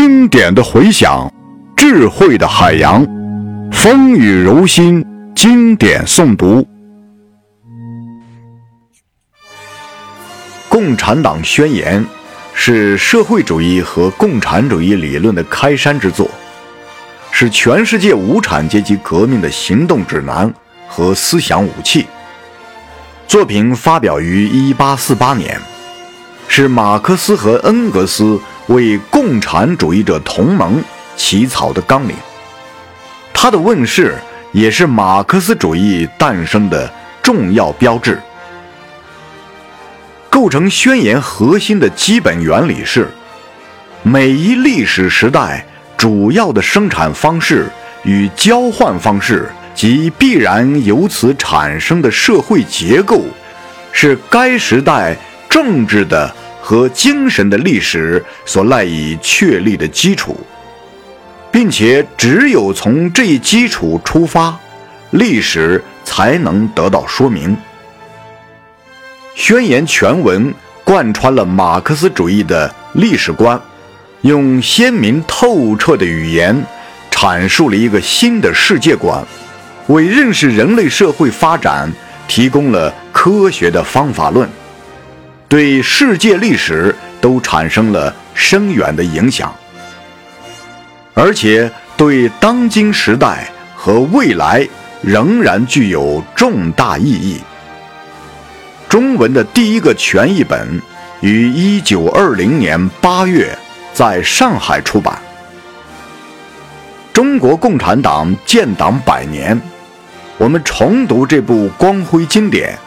[0.00, 1.28] 经典的回响，
[1.76, 3.04] 智慧的海洋，
[3.72, 6.62] 风雨柔心，经典诵读。
[10.68, 12.00] 《共产党宣言》
[12.54, 16.30] 是社会主义和共产主义理论的开山之作，
[17.32, 20.54] 是全世界无产阶级革命的行动指南
[20.86, 22.06] 和思想武器。
[23.26, 25.60] 作品发表于一八四八年，
[26.46, 28.40] 是马克思和恩格斯。
[28.68, 30.82] 为共产主义者同盟
[31.16, 32.14] 起草的纲领，
[33.34, 34.16] 它的问世
[34.52, 36.90] 也是马克思主义诞生的
[37.22, 38.18] 重要标志。
[40.30, 43.08] 构成宣言核心的基本原理是：
[44.02, 45.64] 每一历史时代
[45.96, 47.66] 主要的生产方式
[48.04, 53.22] 与交换方式及必然由此产生的社会结构，
[53.92, 55.16] 是该时代
[55.48, 56.32] 政治的。
[56.68, 60.36] 和精神的历史所赖以确立的基础，
[61.50, 64.54] 并且只有从这一基础出发，
[65.12, 67.56] 历史才能得到说明。
[69.34, 70.52] 宣言全文
[70.84, 73.58] 贯穿了马克思主义的历史观，
[74.20, 76.54] 用鲜明透彻的语言
[77.10, 79.24] 阐述了一个新的世界观，
[79.86, 81.90] 为认识人类社会发展
[82.28, 84.46] 提供了科学的方法论。
[85.48, 89.54] 对世界历史都产生了深远的影响，
[91.14, 94.68] 而且对当今时代和未来
[95.00, 97.40] 仍然具有重大意义。
[98.90, 100.80] 中文的第一个全译本
[101.22, 103.56] 于一九二零年八月
[103.94, 105.18] 在上海出版。
[107.12, 109.58] 中国共产党建党百年，
[110.36, 112.78] 我们重读这部光辉经典，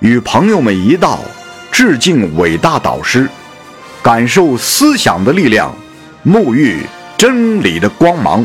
[0.00, 1.18] 与朋友们一道。
[1.72, 3.26] 致敬伟大导师，
[4.02, 5.74] 感受思想的力量，
[6.22, 6.82] 沐浴
[7.16, 8.44] 真理的光芒。